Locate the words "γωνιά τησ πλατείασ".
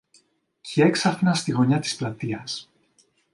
1.51-2.71